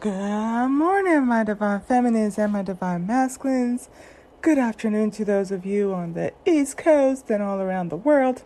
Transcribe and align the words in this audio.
Good 0.00 0.68
morning, 0.70 1.26
my 1.26 1.44
divine 1.44 1.82
feminines 1.82 2.38
and 2.38 2.54
my 2.54 2.62
divine 2.62 3.06
masculines. 3.06 3.90
Good 4.40 4.56
afternoon 4.56 5.10
to 5.10 5.26
those 5.26 5.50
of 5.50 5.66
you 5.66 5.92
on 5.92 6.14
the 6.14 6.32
East 6.46 6.78
Coast 6.78 7.28
and 7.28 7.42
all 7.42 7.60
around 7.60 7.90
the 7.90 7.98
world. 7.98 8.42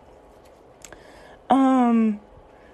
Um, 1.49 2.19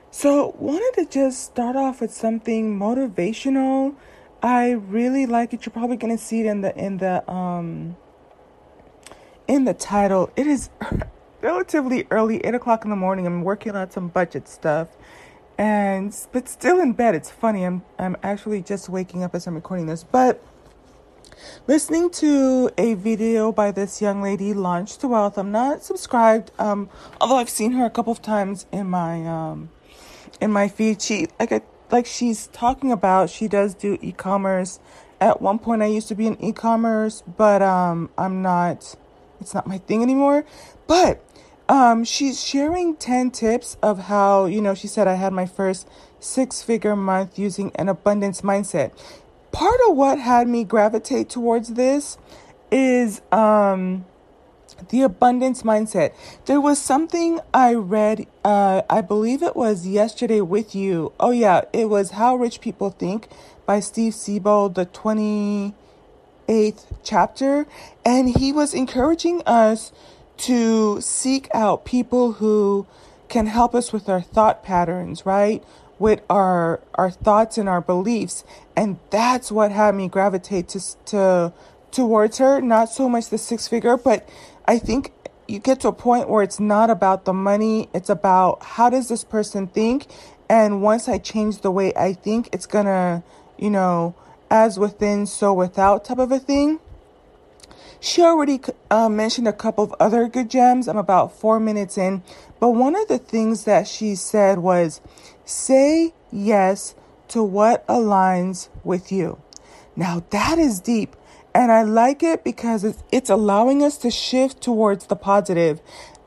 so 0.10 0.56
wanted 0.58 1.00
to 1.00 1.08
just 1.08 1.44
start 1.44 1.76
off 1.76 2.02
with 2.02 2.12
something 2.12 2.76
motivational. 2.80 3.94
I 4.42 4.72
really 4.72 5.28
like 5.28 5.54
it. 5.54 5.64
You're 5.64 5.74
probably 5.74 5.98
gonna 5.98 6.18
see 6.18 6.40
it 6.40 6.48
in 6.48 6.62
the 6.62 6.76
in 6.76 6.98
the 6.98 7.30
um 7.32 7.98
in 9.48 9.66
the 9.66 9.76
title. 9.76 10.32
It 10.36 10.48
is 10.48 10.72
relatively 11.42 12.08
early, 12.10 12.44
eight 12.44 12.56
o'clock 12.56 12.84
in 12.84 12.90
the 12.90 12.96
morning. 12.96 13.28
I'm 13.28 13.44
working 13.44 13.76
on 13.76 13.92
some 13.92 14.08
budget 14.08 14.48
stuff 14.48 14.88
and 15.62 16.18
but 16.32 16.50
still 16.50 16.80
in 16.80 16.92
bed. 16.94 17.14
It's 17.14 17.30
funny. 17.30 17.64
I'm 17.64 17.84
I'm 18.00 18.18
actually 18.24 18.64
just 18.64 18.90
waking 18.90 19.22
up 19.24 19.36
as 19.36 19.46
I'm 19.46 19.54
recording 19.54 19.86
this, 19.86 20.04
but 20.04 20.44
listening 21.68 22.10
to 22.22 22.72
a 22.80 22.96
video 22.96 23.52
by 23.52 23.70
this 23.70 24.02
young 24.02 24.24
lady, 24.24 24.56
Launch 24.56 24.98
to 24.98 25.08
Wealth. 25.08 25.38
I'm 25.38 25.52
not 25.52 25.84
subscribed, 25.84 26.52
um, 26.58 26.90
although 27.22 27.38
I've 27.38 27.50
seen 27.50 27.74
her 27.74 27.86
a 27.86 27.92
couple 27.92 28.12
of 28.12 28.24
times 28.24 28.66
in 28.72 28.90
my 28.90 29.24
um, 29.28 29.70
in 30.42 30.50
my 30.52 30.68
feed. 30.68 31.00
She 31.00 31.28
like 31.40 31.52
I, 31.52 31.62
like 31.92 32.08
she's 32.08 32.48
talking 32.48 32.92
about. 32.92 33.30
She 33.30 33.48
does 33.48 33.76
do 33.76 34.00
e-commerce. 34.02 34.80
At 35.20 35.44
one 35.44 35.60
point, 35.60 35.84
I 35.84 35.86
used 35.86 36.08
to 36.08 36.16
be 36.16 36.26
in 36.26 36.44
e-commerce, 36.44 37.22
but 37.38 37.62
um, 37.62 38.10
I'm 38.18 38.42
not. 38.42 38.96
It's 39.40 39.54
not 39.54 39.68
my 39.68 39.78
thing 39.78 40.02
anymore. 40.02 40.44
But 40.88 41.24
um, 41.72 42.04
she's 42.04 42.44
sharing 42.44 42.98
10 42.98 43.32
tips 43.32 43.78
of 43.82 43.98
how, 43.98 44.44
you 44.44 44.62
know, 44.62 44.76
she 44.76 44.88
said 44.88 45.08
I 45.08 45.14
had 45.14 45.32
my 45.32 45.46
first 45.46 45.88
six 46.20 46.62
figure 46.62 46.98
month 46.98 47.40
using 47.40 47.72
an 47.76 47.88
abundance 47.88 48.42
mindset. 48.42 48.92
Part 49.54 49.80
of 49.88 49.96
what 49.96 50.20
had 50.20 50.50
me 50.50 50.66
gravitate 50.66 51.30
towards 51.30 51.76
this 51.76 52.18
is 52.74 53.22
um, 53.32 54.04
the 54.90 55.02
abundance 55.04 55.64
mindset. 55.64 56.14
There 56.46 56.60
was 56.60 56.78
something 56.78 57.40
I 57.54 57.74
read, 57.76 58.28
uh, 58.44 58.82
I 58.90 59.00
believe 59.00 59.42
it 59.42 59.56
was 59.56 59.88
yesterday 59.88 60.42
with 60.42 60.76
you. 60.76 61.14
Oh, 61.22 61.32
yeah, 61.32 61.62
it 61.72 61.88
was 61.88 62.12
How 62.12 62.36
Rich 62.36 62.60
People 62.60 62.90
Think 62.90 63.30
by 63.66 63.80
Steve 63.80 64.14
Siebold, 64.14 64.76
the 64.76 64.88
28th 64.88 65.74
chapter. 67.02 67.66
And 68.04 68.36
he 68.38 68.52
was 68.52 68.74
encouraging 68.74 69.42
us 69.46 69.94
to 70.42 71.00
seek 71.02 71.48
out 71.54 71.86
people 71.86 72.34
who 72.34 72.88
can 73.30 73.48
help 73.48 73.76
us 73.76 73.94
with 73.94 74.10
our 74.10 74.22
thought 74.22 74.64
patterns, 74.64 75.26
right? 75.26 75.64
With 76.00 76.22
our 76.30 76.80
our 76.96 77.12
thoughts 77.12 77.58
and 77.58 77.70
our 77.70 77.82
beliefs, 77.82 78.44
and 78.76 78.98
that's 79.12 79.52
what 79.52 79.72
had 79.72 79.96
me 79.96 80.08
gravitate 80.08 80.68
to 80.70 80.82
to 81.06 81.54
towards 81.92 82.40
her. 82.40 82.60
Not 82.60 82.90
so 82.90 83.08
much 83.08 83.30
the 83.30 83.38
six 83.38 83.68
figure, 83.68 83.98
but 83.98 84.28
I 84.66 84.80
think 84.80 85.14
you 85.48 85.60
get 85.60 85.82
to 85.82 85.90
a 85.90 85.94
point 85.94 86.28
where 86.28 86.42
it's 86.42 86.60
not 86.60 86.90
about 86.90 87.26
the 87.26 87.34
money. 87.34 87.90
It's 87.94 88.10
about 88.10 88.64
how 88.64 88.90
does 88.90 89.10
this 89.10 89.24
person 89.24 89.68
think, 89.68 90.08
and 90.50 90.82
once 90.82 91.08
I 91.08 91.20
change 91.20 91.62
the 91.62 91.72
way 91.72 91.94
I 91.96 92.14
think, 92.14 92.50
it's 92.52 92.66
gonna, 92.66 93.24
you 93.60 93.70
know, 93.70 94.16
as 94.50 94.80
within, 94.80 95.28
so 95.28 95.54
without 95.54 96.06
type 96.06 96.18
of 96.18 96.32
a 96.32 96.40
thing. 96.40 96.80
She 98.04 98.24
already 98.24 98.60
uh, 98.90 99.10
mentioned 99.10 99.48
a 99.48 99.54
couple 99.54 99.84
of 99.84 99.94
other 100.00 100.28
good 100.28 100.50
gems. 100.50 100.88
I'm 100.88 100.98
about 100.98 101.40
four 101.40 101.60
minutes 101.60 102.00
in. 102.00 102.24
But 102.60 102.72
one 102.72 102.96
of 102.96 103.08
the 103.08 103.20
things 103.20 103.66
that 103.66 103.88
she 103.88 104.16
said 104.16 104.58
was 104.58 105.02
say 105.46 106.16
yes 106.32 106.96
to 107.28 107.44
what 107.44 107.86
aligns 107.88 108.70
with 108.84 109.12
you. 109.12 109.40
Now, 109.96 110.24
that 110.32 110.58
is 110.58 110.80
deep. 110.80 111.16
And 111.54 111.72
I 111.72 111.84
like 111.84 112.24
it 112.24 112.44
because 112.44 112.84
it's, 112.84 113.04
it's 113.12 113.30
allowing 113.30 113.84
us 113.84 114.00
to 114.00 114.10
shift 114.10 114.62
towards 114.62 115.06
the 115.06 115.16
positive. 115.16 115.80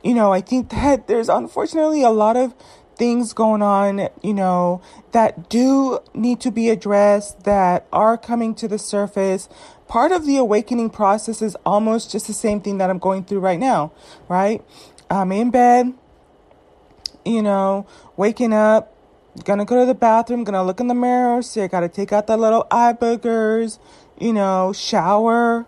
You 0.05 0.15
know, 0.15 0.33
I 0.33 0.43
think 0.43 0.71
that 0.71 1.09
there's 1.09 1.29
unfortunately 1.29 2.05
a 2.05 2.11
lot 2.11 2.37
of 2.37 2.55
things 2.97 3.33
going 3.33 3.63
on, 3.63 4.09
you 4.23 4.35
know, 4.35 4.81
that 5.13 5.49
do 5.49 5.99
need 6.15 6.41
to 6.41 6.51
be 6.51 6.71
addressed, 6.71 7.45
that 7.45 7.87
are 7.93 8.17
coming 8.17 8.55
to 8.57 8.69
the 8.69 8.79
surface 8.79 9.49
part 9.89 10.13
of 10.13 10.27
the 10.27 10.37
awakening 10.37 10.91
process 10.91 11.43
is 11.43 11.57
almost 11.65 12.11
just 12.11 12.27
the 12.27 12.33
same 12.33 12.61
thing 12.61 12.79
that 12.79 12.91
I'm 12.91 12.99
going 12.99 13.25
through 13.25 13.41
right 13.41 13.59
now, 13.59 13.93
right? 14.29 14.63
I'm 15.11 15.31
in 15.33 15.51
bed, 15.51 15.93
you 17.25 17.43
know, 17.43 17.87
waking 18.17 18.53
up, 18.53 18.93
gonna 19.45 19.65
go 19.65 19.81
to 19.81 19.87
the 19.87 19.95
bathroom, 19.95 20.45
gonna 20.45 20.65
look 20.65 20.81
in 20.81 20.89
the 20.89 20.95
mirror, 20.95 21.43
see 21.43 21.61
I 21.61 21.69
gotta 21.69 21.89
take 21.89 22.13
out 22.13 22.27
the 22.27 22.37
little 22.37 22.67
eye 22.71 22.93
boogers, 22.93 23.79
you 24.19 24.33
know, 24.33 24.73
shower, 24.73 25.67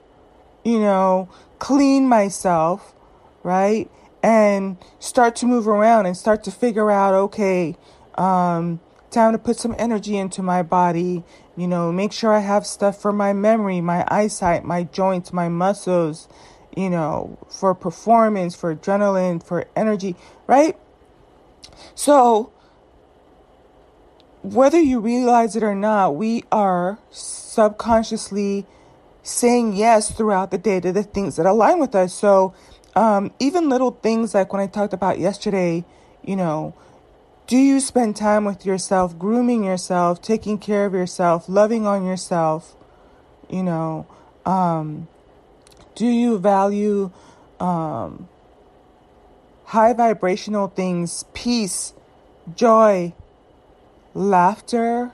you 0.64 0.80
know, 0.80 1.28
clean 1.58 2.08
myself, 2.08 2.94
right? 3.42 3.90
And 4.26 4.76
start 4.98 5.36
to 5.36 5.46
move 5.46 5.68
around 5.68 6.06
and 6.06 6.16
start 6.16 6.42
to 6.44 6.50
figure 6.50 6.90
out, 6.90 7.14
okay, 7.14 7.76
um, 8.16 8.80
time 9.10 9.32
to 9.32 9.38
put 9.38 9.56
some 9.56 9.76
energy 9.78 10.16
into 10.16 10.42
my 10.42 10.62
body 10.62 11.22
you 11.56 11.66
know, 11.66 11.90
make 11.90 12.12
sure 12.12 12.32
I 12.32 12.40
have 12.40 12.66
stuff 12.66 13.00
for 13.00 13.12
my 13.12 13.32
memory, 13.32 13.80
my 13.80 14.04
eyesight, 14.08 14.64
my 14.64 14.84
joints, 14.84 15.32
my 15.32 15.48
muscles, 15.48 16.28
you 16.76 16.90
know, 16.90 17.38
for 17.48 17.74
performance, 17.74 18.54
for 18.54 18.74
adrenaline, 18.74 19.42
for 19.42 19.64
energy, 19.74 20.16
right? 20.46 20.76
So, 21.94 22.52
whether 24.42 24.78
you 24.78 25.00
realize 25.00 25.56
it 25.56 25.62
or 25.62 25.74
not, 25.74 26.14
we 26.14 26.44
are 26.52 26.98
subconsciously 27.10 28.66
saying 29.22 29.72
yes 29.74 30.12
throughout 30.12 30.50
the 30.50 30.58
day 30.58 30.78
to 30.80 30.92
the 30.92 31.02
things 31.02 31.36
that 31.36 31.46
align 31.46 31.80
with 31.80 31.94
us. 31.94 32.12
So, 32.12 32.54
um, 32.96 33.32
even 33.40 33.70
little 33.70 33.92
things 33.92 34.34
like 34.34 34.52
when 34.52 34.62
I 34.62 34.68
talked 34.68 34.94
about 34.94 35.20
yesterday, 35.20 35.84
you 36.24 36.36
know, 36.36 36.74
do 37.46 37.58
you 37.58 37.80
spend 37.80 38.16
time 38.16 38.44
with 38.44 38.66
yourself, 38.66 39.18
grooming 39.18 39.64
yourself, 39.64 40.22
taking 40.22 40.58
care 40.58 40.86
of 40.86 40.94
yourself, 40.94 41.48
loving 41.48 41.86
on 41.86 42.06
yourself? 42.06 42.76
You 43.50 43.62
know, 43.64 44.06
um, 44.46 45.08
do 45.96 46.06
you 46.06 46.38
value 46.38 47.12
um, 47.60 48.28
high 49.66 49.92
vibrational 49.94 50.68
things, 50.68 51.24
peace, 51.34 51.94
joy, 52.56 53.14
laughter? 54.14 55.12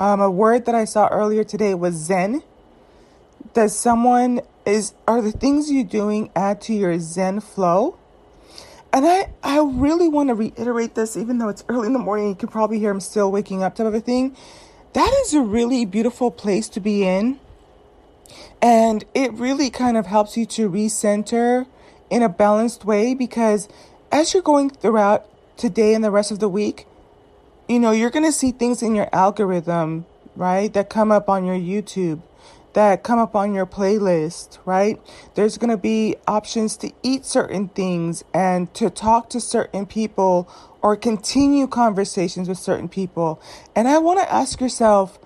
Um, 0.00 0.20
a 0.20 0.30
word 0.30 0.66
that 0.66 0.74
I 0.74 0.84
saw 0.86 1.08
earlier 1.08 1.44
today 1.44 1.74
was 1.74 1.94
Zen. 1.94 2.42
Does 3.54 3.78
someone 3.78 4.40
is 4.64 4.94
are 5.08 5.20
the 5.22 5.32
things 5.32 5.70
you're 5.70 5.84
doing 5.84 6.30
add 6.36 6.60
to 6.62 6.74
your 6.74 6.98
Zen 6.98 7.40
flow? 7.40 7.96
And 8.92 9.06
I, 9.06 9.32
I 9.42 9.60
really 9.60 10.08
want 10.08 10.30
to 10.30 10.34
reiterate 10.34 10.94
this, 10.94 11.16
even 11.16 11.38
though 11.38 11.48
it's 11.48 11.64
early 11.68 11.86
in 11.86 11.92
the 11.92 12.00
morning, 12.00 12.28
you 12.28 12.34
can 12.34 12.48
probably 12.48 12.80
hear 12.80 12.90
I'm 12.90 13.00
still 13.00 13.30
waking 13.30 13.62
up 13.62 13.76
type 13.76 13.86
of 13.86 13.94
a 13.94 14.00
thing. 14.00 14.36
That 14.94 15.12
is 15.22 15.32
a 15.32 15.40
really 15.40 15.84
beautiful 15.84 16.32
place 16.32 16.68
to 16.70 16.80
be 16.80 17.04
in. 17.06 17.38
And 18.60 19.04
it 19.14 19.32
really 19.32 19.70
kind 19.70 19.96
of 19.96 20.06
helps 20.06 20.36
you 20.36 20.44
to 20.46 20.68
recenter 20.68 21.66
in 22.10 22.22
a 22.22 22.28
balanced 22.28 22.84
way 22.84 23.14
because 23.14 23.68
as 24.10 24.34
you're 24.34 24.42
going 24.42 24.70
throughout 24.70 25.26
today 25.56 25.94
and 25.94 26.02
the 26.02 26.10
rest 26.10 26.32
of 26.32 26.40
the 26.40 26.48
week, 26.48 26.86
you 27.68 27.78
know, 27.78 27.92
you're 27.92 28.10
going 28.10 28.24
to 28.24 28.32
see 28.32 28.50
things 28.50 28.82
in 28.82 28.96
your 28.96 29.08
algorithm, 29.12 30.04
right, 30.34 30.72
that 30.72 30.90
come 30.90 31.12
up 31.12 31.28
on 31.28 31.44
your 31.44 31.54
YouTube 31.54 32.22
that 32.72 33.02
come 33.02 33.18
up 33.18 33.34
on 33.34 33.54
your 33.54 33.66
playlist, 33.66 34.58
right? 34.64 35.00
There's 35.34 35.58
going 35.58 35.70
to 35.70 35.76
be 35.76 36.16
options 36.26 36.76
to 36.78 36.92
eat 37.02 37.24
certain 37.24 37.68
things 37.68 38.24
and 38.32 38.72
to 38.74 38.90
talk 38.90 39.28
to 39.30 39.40
certain 39.40 39.86
people 39.86 40.48
or 40.82 40.96
continue 40.96 41.66
conversations 41.66 42.48
with 42.48 42.58
certain 42.58 42.88
people. 42.88 43.40
And 43.74 43.88
I 43.88 43.98
want 43.98 44.20
to 44.20 44.32
ask 44.32 44.60
yourself, 44.60 45.18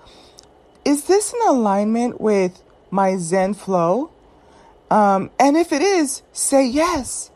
is 0.83 1.05
this 1.05 1.33
in 1.33 1.39
alignment 1.47 2.19
with 2.19 2.61
my 2.91 3.17
Zen 3.17 3.53
flow? 3.53 4.11
Um, 4.89 5.31
and 5.39 5.55
if 5.55 5.71
it 5.71 5.81
is, 5.81 6.21
say 6.31 6.65
yes, 6.65 7.31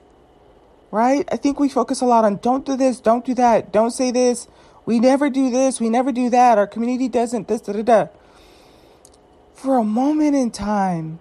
right? 0.91 1.27
I 1.31 1.37
think 1.37 1.59
we 1.59 1.69
focus 1.69 2.01
a 2.01 2.05
lot 2.05 2.25
on 2.25 2.37
don't 2.37 2.65
do 2.65 2.75
this, 2.75 2.99
don't 2.99 3.25
do 3.25 3.33
that, 3.35 3.71
don't 3.71 3.91
say 3.91 4.11
this. 4.11 4.47
We 4.85 4.99
never 4.99 5.29
do 5.29 5.51
this, 5.51 5.79
we 5.79 5.89
never 5.89 6.11
do 6.11 6.29
that. 6.31 6.57
Our 6.57 6.67
community 6.67 7.09
doesn't 7.09 7.47
this, 7.47 7.61
da, 7.61 7.73
da, 7.73 7.83
da 7.83 8.07
for 9.59 9.77
a 9.77 9.83
moment 9.83 10.35
in 10.35 10.51
time, 10.51 11.19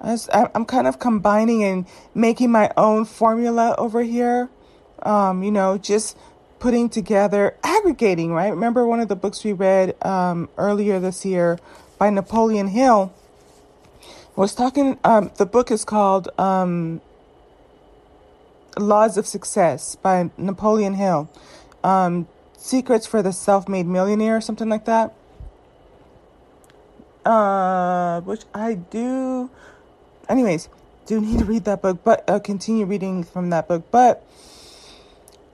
I'm 0.00 0.64
kind 0.64 0.86
of 0.86 1.00
combining 1.00 1.64
and 1.64 1.86
making 2.14 2.52
my 2.52 2.70
own 2.76 3.04
formula 3.04 3.74
over 3.78 4.02
here. 4.02 4.48
Um, 5.02 5.42
you 5.42 5.50
know, 5.50 5.76
just 5.76 6.16
putting 6.60 6.88
together, 6.88 7.56
aggregating, 7.64 8.32
right? 8.32 8.50
Remember 8.50 8.86
one 8.86 9.00
of 9.00 9.08
the 9.08 9.16
books 9.16 9.42
we 9.42 9.52
read 9.52 9.96
um, 10.04 10.48
earlier 10.56 11.00
this 11.00 11.24
year 11.24 11.58
by 11.98 12.10
Napoleon 12.10 12.68
Hill 12.68 13.12
was 14.36 14.54
talking, 14.54 14.98
um, 15.02 15.32
the 15.38 15.46
book 15.46 15.70
is 15.70 15.84
called 15.84 16.28
um, 16.38 17.00
Laws 18.78 19.16
of 19.16 19.26
Success 19.26 19.96
by 19.96 20.30
Napoleon 20.38 20.94
Hill. 20.94 21.28
Um, 21.82 22.28
Secrets 22.56 23.06
for 23.06 23.22
the 23.22 23.32
Self 23.32 23.68
Made 23.68 23.86
Millionaire, 23.86 24.36
or 24.36 24.40
something 24.40 24.68
like 24.68 24.84
that. 24.84 25.14
Uh, 27.24 28.20
which 28.22 28.42
I 28.54 28.74
do. 28.74 29.50
Anyways, 30.28 30.68
do 31.06 31.20
need 31.20 31.38
to 31.40 31.44
read 31.44 31.64
that 31.64 31.82
book, 31.82 32.00
but 32.04 32.28
uh, 32.28 32.38
continue 32.38 32.84
reading 32.86 33.24
from 33.24 33.50
that 33.50 33.68
book. 33.68 33.90
But 33.90 34.24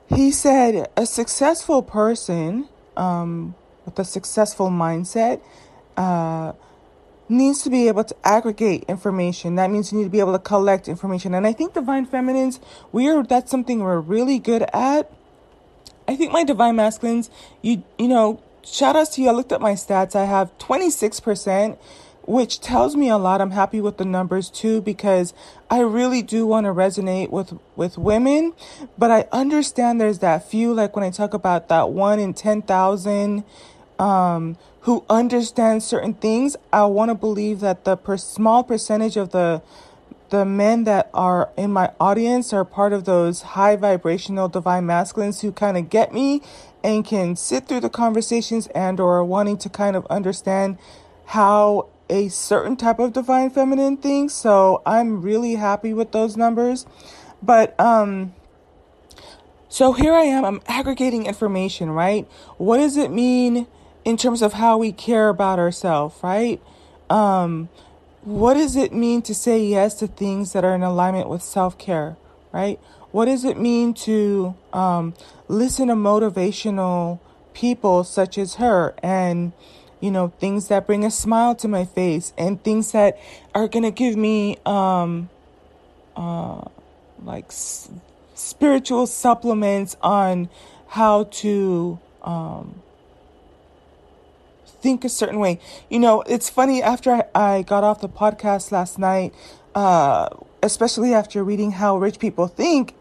he 0.08 0.30
said 0.30 0.90
a 0.96 1.06
successful 1.06 1.82
person 1.82 2.68
um, 2.96 3.54
with 3.84 3.98
a 3.98 4.04
successful 4.04 4.68
mindset 4.70 5.40
uh, 5.96 6.52
needs 7.28 7.62
to 7.62 7.70
be 7.70 7.88
able 7.88 8.04
to 8.04 8.14
aggregate 8.24 8.84
information. 8.88 9.56
That 9.56 9.70
means 9.70 9.92
you 9.92 9.98
need 9.98 10.04
to 10.04 10.10
be 10.10 10.20
able 10.20 10.32
to 10.32 10.38
collect 10.38 10.88
information. 10.88 11.34
And 11.34 11.46
I 11.46 11.52
think 11.52 11.74
divine 11.74 12.06
feminines, 12.06 12.60
we 12.92 13.08
are 13.08 13.22
that's 13.22 13.50
something 13.50 13.80
we're 13.80 14.00
really 14.00 14.38
good 14.38 14.62
at. 14.72 15.10
I 16.08 16.14
think 16.14 16.32
my 16.32 16.44
divine 16.44 16.76
masculines, 16.76 17.30
you 17.62 17.82
you 17.98 18.08
know, 18.08 18.42
shout 18.66 18.96
outs 18.96 19.10
to 19.16 19.22
you. 19.22 19.28
I 19.28 19.32
looked 19.32 19.52
at 19.52 19.60
my 19.60 19.72
stats. 19.72 20.14
I 20.14 20.24
have 20.24 20.56
26%, 20.58 21.78
which 22.22 22.60
tells 22.60 22.96
me 22.96 23.08
a 23.08 23.16
lot. 23.16 23.40
I'm 23.40 23.52
happy 23.52 23.80
with 23.80 23.96
the 23.96 24.04
numbers 24.04 24.50
too 24.50 24.80
because 24.82 25.32
I 25.70 25.80
really 25.80 26.22
do 26.22 26.46
want 26.46 26.66
to 26.66 26.72
resonate 26.72 27.30
with 27.30 27.54
with 27.76 27.96
women, 27.98 28.52
but 28.98 29.10
I 29.10 29.26
understand 29.32 30.00
there's 30.00 30.18
that 30.20 30.48
few 30.48 30.74
like 30.74 30.96
when 30.96 31.04
I 31.04 31.10
talk 31.10 31.34
about 31.34 31.68
that 31.68 31.90
1 31.90 32.18
in 32.18 32.34
10,000 32.34 33.44
um 33.98 34.56
who 34.80 35.04
understand 35.10 35.82
certain 35.82 36.14
things, 36.14 36.56
I 36.72 36.84
want 36.84 37.08
to 37.10 37.14
believe 37.16 37.58
that 37.60 37.84
the 37.84 37.96
per- 37.96 38.16
small 38.16 38.62
percentage 38.62 39.16
of 39.16 39.30
the 39.30 39.60
the 40.30 40.44
men 40.44 40.84
that 40.84 41.10
are 41.14 41.50
in 41.56 41.72
my 41.72 41.92
audience 42.00 42.52
are 42.52 42.64
part 42.64 42.92
of 42.92 43.04
those 43.04 43.42
high 43.42 43.76
vibrational 43.76 44.48
divine 44.48 44.86
masculines 44.86 45.40
who 45.40 45.52
kind 45.52 45.76
of 45.76 45.90
get 45.90 46.12
me 46.12 46.42
and 46.82 47.04
can 47.04 47.36
sit 47.36 47.66
through 47.66 47.80
the 47.80 47.90
conversations 47.90 48.66
and 48.68 49.00
or 49.00 49.24
wanting 49.24 49.58
to 49.58 49.68
kind 49.68 49.96
of 49.96 50.06
understand 50.06 50.78
how 51.26 51.88
a 52.08 52.28
certain 52.28 52.76
type 52.76 52.98
of 52.98 53.12
divine 53.12 53.50
feminine 53.50 53.96
thinks. 53.96 54.34
So 54.34 54.82
I'm 54.86 55.22
really 55.22 55.56
happy 55.56 55.92
with 55.92 56.12
those 56.12 56.36
numbers. 56.36 56.86
But 57.42 57.78
um 57.80 58.34
so 59.68 59.92
here 59.92 60.14
I 60.14 60.22
am, 60.22 60.44
I'm 60.44 60.62
aggregating 60.66 61.26
information, 61.26 61.90
right? 61.90 62.26
What 62.56 62.78
does 62.78 62.96
it 62.96 63.10
mean 63.10 63.66
in 64.06 64.16
terms 64.16 64.40
of 64.40 64.54
how 64.54 64.78
we 64.78 64.92
care 64.92 65.28
about 65.28 65.58
ourselves, 65.58 66.16
right? 66.22 66.62
Um, 67.10 67.68
what 68.26 68.54
does 68.54 68.74
it 68.74 68.92
mean 68.92 69.22
to 69.22 69.32
say 69.32 69.62
yes 69.62 69.94
to 69.94 70.08
things 70.08 70.52
that 70.52 70.64
are 70.64 70.74
in 70.74 70.82
alignment 70.82 71.28
with 71.28 71.42
self 71.42 71.78
care, 71.78 72.16
right? 72.50 72.80
What 73.12 73.26
does 73.26 73.44
it 73.44 73.56
mean 73.56 73.94
to 73.94 74.56
um, 74.72 75.14
listen 75.46 75.86
to 75.86 75.94
motivational 75.94 77.20
people 77.54 78.02
such 78.02 78.36
as 78.36 78.56
her 78.56 78.96
and, 79.00 79.52
you 80.00 80.10
know, 80.10 80.32
things 80.40 80.66
that 80.68 80.88
bring 80.88 81.04
a 81.04 81.10
smile 81.10 81.54
to 81.54 81.68
my 81.68 81.84
face 81.84 82.32
and 82.36 82.60
things 82.64 82.90
that 82.90 83.16
are 83.54 83.68
going 83.68 83.84
to 83.84 83.92
give 83.92 84.16
me, 84.16 84.58
um, 84.66 85.30
uh, 86.16 86.62
like 87.22 87.46
s- 87.46 87.88
spiritual 88.34 89.06
supplements 89.06 89.96
on 90.02 90.48
how 90.88 91.24
to, 91.30 92.00
um, 92.22 92.82
think 94.80 95.04
a 95.04 95.08
certain 95.08 95.38
way. 95.38 95.60
You 95.90 95.98
know, 95.98 96.22
it's 96.22 96.48
funny 96.48 96.82
after 96.82 97.10
I, 97.12 97.24
I 97.34 97.62
got 97.62 97.84
off 97.84 98.00
the 98.00 98.08
podcast 98.08 98.72
last 98.72 98.98
night, 98.98 99.34
uh, 99.74 100.28
especially 100.62 101.14
after 101.14 101.42
reading 101.42 101.72
How 101.72 101.96
Rich 101.96 102.18
People 102.18 102.48
Think, 102.48 102.94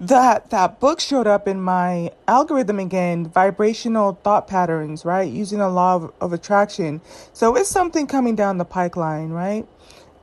that 0.00 0.50
that 0.50 0.80
book 0.80 1.00
showed 1.00 1.26
up 1.26 1.46
in 1.46 1.60
my 1.60 2.10
algorithm 2.26 2.78
again 2.78 3.26
vibrational 3.26 4.18
thought 4.24 4.48
patterns 4.48 5.04
right? 5.04 5.30
Using 5.30 5.58
the 5.58 5.68
law 5.68 5.96
of, 5.96 6.12
of 6.20 6.32
attraction. 6.32 7.00
So 7.32 7.54
it's 7.56 7.68
something 7.68 8.06
coming 8.06 8.34
down 8.34 8.58
the 8.58 8.64
pipeline 8.64 9.30
right? 9.30 9.66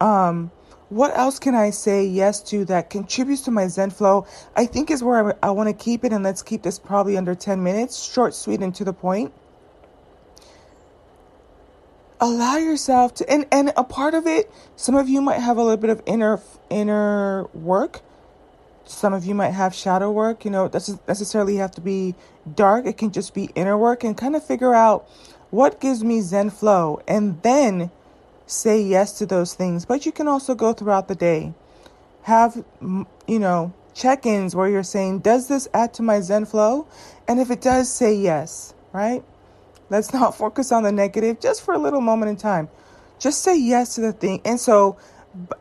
Um 0.01 0.51
what 0.89 1.15
else 1.17 1.37
can 1.37 1.53
i 1.53 1.69
say 1.69 2.05
yes 2.05 2.41
to 2.41 2.63
that 2.63 2.89
contributes 2.89 3.41
to 3.41 3.51
my 3.51 3.67
zen 3.67 3.89
flow? 3.89 4.25
I 4.55 4.65
think 4.65 4.89
is 4.89 5.03
where 5.03 5.29
i, 5.43 5.47
I 5.47 5.51
want 5.51 5.69
to 5.69 5.73
keep 5.73 6.03
it 6.03 6.13
and 6.13 6.23
let's 6.23 6.41
keep 6.41 6.63
this 6.63 6.79
probably 6.79 7.17
under 7.17 7.35
10 7.35 7.61
minutes 7.63 8.01
short 8.03 8.33
sweet 8.33 8.61
and 8.61 8.73
to 8.75 8.85
the 8.85 8.93
point 8.93 9.33
allow 12.19 12.57
yourself 12.57 13.13
to 13.15 13.29
and 13.29 13.45
and 13.51 13.71
a 13.77 13.83
part 13.83 14.13
of 14.13 14.25
it 14.25 14.51
some 14.75 14.95
of 14.95 15.07
you 15.07 15.21
might 15.21 15.39
have 15.39 15.57
a 15.57 15.61
little 15.61 15.77
bit 15.77 15.89
of 15.89 16.01
inner 16.05 16.41
inner 16.69 17.45
work. 17.53 18.01
Some 18.85 19.13
of 19.13 19.25
you 19.25 19.35
might 19.35 19.51
have 19.51 19.73
shadow 19.75 20.11
work 20.11 20.45
you 20.45 20.51
know 20.51 20.65
it 20.65 20.71
doesn't 20.71 21.05
necessarily 21.07 21.57
have 21.57 21.71
to 21.71 21.81
be 21.81 22.15
dark. 22.55 22.85
It 22.85 22.97
can 22.97 23.11
just 23.11 23.33
be 23.33 23.49
inner 23.55 23.77
work 23.77 24.03
and 24.03 24.17
kind 24.17 24.35
of 24.35 24.43
figure 24.43 24.73
out 24.73 25.07
what 25.49 25.79
gives 25.79 26.03
me 26.03 26.21
zen 26.21 26.49
flow 26.49 27.01
and 27.07 27.41
then 27.43 27.91
say 28.45 28.81
yes 28.81 29.17
to 29.19 29.25
those 29.25 29.53
things. 29.53 29.85
But 29.85 30.05
you 30.05 30.11
can 30.11 30.27
also 30.27 30.55
go 30.55 30.73
throughout 30.73 31.07
the 31.07 31.15
day. 31.15 31.53
Have 32.23 32.63
you 32.81 33.39
know 33.39 33.73
check-ins 33.93 34.55
where 34.55 34.69
you're 34.69 34.83
saying 34.83 35.19
does 35.19 35.47
this 35.47 35.67
add 35.73 35.93
to 35.95 36.03
my 36.03 36.21
zen 36.21 36.45
flow? 36.45 36.87
And 37.27 37.39
if 37.39 37.51
it 37.51 37.61
does 37.61 37.91
say 37.91 38.13
yes 38.13 38.73
right 38.93 39.23
Let's 39.89 40.13
not 40.13 40.35
focus 40.35 40.71
on 40.71 40.83
the 40.83 40.91
negative 40.91 41.39
just 41.39 41.63
for 41.63 41.73
a 41.73 41.77
little 41.77 42.01
moment 42.01 42.29
in 42.29 42.35
time. 42.37 42.69
Just 43.19 43.41
say 43.41 43.57
yes 43.57 43.95
to 43.95 44.01
the 44.01 44.13
thing. 44.13 44.41
And 44.45 44.59
so, 44.59 44.97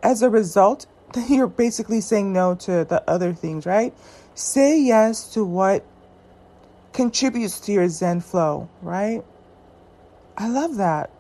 as 0.03 0.23
a 0.23 0.31
result, 0.31 0.87
you're 1.29 1.47
basically 1.47 2.01
saying 2.01 2.33
no 2.33 2.55
to 2.57 2.85
the 2.85 3.03
other 3.09 3.33
things, 3.33 3.67
right? 3.67 3.95
Say 4.35 4.81
yes 4.81 5.33
to 5.35 5.45
what 5.45 5.85
contributes 6.93 7.61
to 7.61 7.73
your 7.73 7.89
Zen 7.89 8.21
flow, 8.21 8.69
right? 8.83 9.23
I 10.37 10.49
love 10.49 10.77
that. 10.77 11.11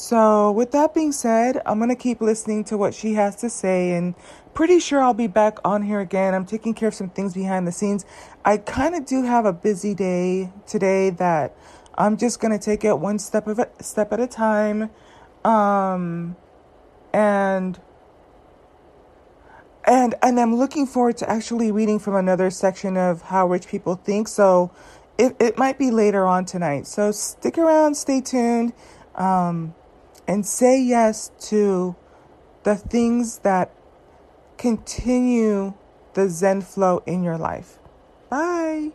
So, 0.00 0.50
with 0.52 0.70
that 0.70 0.94
being 0.94 1.12
said, 1.12 1.60
I'm 1.66 1.76
going 1.76 1.90
to 1.90 1.94
keep 1.94 2.22
listening 2.22 2.64
to 2.64 2.78
what 2.78 2.94
she 2.94 3.12
has 3.14 3.36
to 3.36 3.50
say 3.50 3.92
and 3.92 4.14
pretty 4.54 4.80
sure 4.80 5.02
I'll 5.02 5.12
be 5.12 5.26
back 5.26 5.58
on 5.62 5.82
here 5.82 6.00
again. 6.00 6.34
I'm 6.34 6.46
taking 6.46 6.72
care 6.72 6.88
of 6.88 6.94
some 6.94 7.10
things 7.10 7.34
behind 7.34 7.68
the 7.68 7.72
scenes. 7.72 8.06
I 8.42 8.56
kind 8.56 8.94
of 8.94 9.04
do 9.04 9.24
have 9.24 9.44
a 9.44 9.52
busy 9.52 9.92
day 9.92 10.54
today 10.66 11.10
that 11.10 11.54
I'm 11.98 12.16
just 12.16 12.40
going 12.40 12.58
to 12.58 12.64
take 12.64 12.82
it 12.82 12.98
one 12.98 13.18
step 13.18 13.46
of 13.46 13.58
a 13.58 13.68
step 13.82 14.10
at 14.14 14.20
a 14.20 14.26
time. 14.26 14.88
Um 15.44 16.34
and 17.12 17.78
and 19.84 20.14
and 20.22 20.40
I'm 20.40 20.56
looking 20.56 20.86
forward 20.86 21.18
to 21.18 21.28
actually 21.28 21.70
reading 21.70 21.98
from 21.98 22.16
another 22.16 22.48
section 22.48 22.96
of 22.96 23.20
how 23.20 23.46
rich 23.46 23.68
people 23.68 23.96
think. 23.96 24.28
So 24.28 24.70
it, 25.18 25.36
it 25.38 25.58
might 25.58 25.78
be 25.78 25.90
later 25.90 26.26
on 26.26 26.46
tonight. 26.46 26.86
So 26.86 27.12
stick 27.12 27.58
around, 27.58 27.96
stay 27.96 28.22
tuned. 28.22 28.72
Um, 29.14 29.74
and 30.30 30.46
say 30.46 30.80
yes 30.80 31.32
to 31.40 31.96
the 32.62 32.76
things 32.76 33.38
that 33.38 33.68
continue 34.58 35.74
the 36.14 36.28
Zen 36.28 36.60
flow 36.60 37.02
in 37.04 37.24
your 37.24 37.36
life. 37.36 37.80
Bye. 38.28 38.92